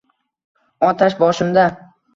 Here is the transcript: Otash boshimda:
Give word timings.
Otash 0.89 1.19
boshimda: 1.23 1.71